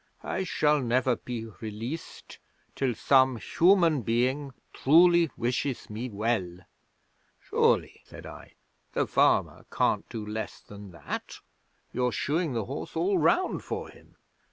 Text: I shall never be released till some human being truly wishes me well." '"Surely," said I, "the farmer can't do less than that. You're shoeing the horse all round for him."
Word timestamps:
I 0.23 0.45
shall 0.45 0.81
never 0.81 1.15
be 1.15 1.45
released 1.45 2.39
till 2.75 2.95
some 2.95 3.35
human 3.37 4.01
being 4.01 4.51
truly 4.73 5.29
wishes 5.37 5.91
me 5.91 6.09
well." 6.09 6.57
'"Surely," 7.39 8.01
said 8.05 8.25
I, 8.25 8.53
"the 8.93 9.05
farmer 9.05 9.67
can't 9.71 10.09
do 10.09 10.25
less 10.25 10.59
than 10.59 10.89
that. 10.89 11.37
You're 11.93 12.11
shoeing 12.11 12.53
the 12.53 12.65
horse 12.65 12.95
all 12.95 13.19
round 13.19 13.63
for 13.63 13.89
him." 13.89 14.15